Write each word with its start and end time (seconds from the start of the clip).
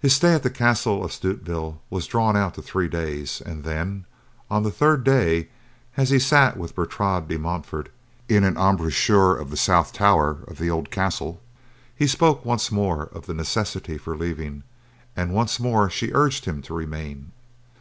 His 0.00 0.12
stay 0.12 0.34
at 0.34 0.42
the 0.42 0.50
castle 0.50 1.04
of 1.04 1.12
Stutevill 1.12 1.80
was 1.88 2.08
drawn 2.08 2.36
out 2.36 2.54
to 2.54 2.62
three 2.62 2.88
days, 2.88 3.40
and 3.40 3.62
then, 3.62 4.04
on 4.50 4.64
the 4.64 4.72
third 4.72 5.04
day, 5.04 5.50
as 5.96 6.10
he 6.10 6.18
sat 6.18 6.56
with 6.56 6.74
Bertrade 6.74 7.28
de 7.28 7.38
Montfort 7.38 7.88
in 8.28 8.42
an 8.42 8.56
embrasure 8.56 9.36
of 9.36 9.50
the 9.50 9.56
south 9.56 9.92
tower 9.92 10.38
of 10.48 10.58
the 10.58 10.68
old 10.68 10.90
castle, 10.90 11.40
he 11.94 12.08
spoke 12.08 12.44
once 12.44 12.72
more 12.72 13.04
of 13.12 13.26
the 13.26 13.34
necessity 13.34 13.96
for 13.96 14.16
leaving 14.16 14.64
and 15.14 15.32
once 15.32 15.60
more 15.60 15.88
she 15.88 16.10
urged 16.12 16.46
him 16.46 16.60
to 16.62 16.74
remain. 16.74 17.30